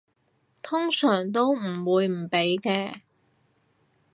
[0.63, 3.01] 通常都唔會唔俾嘅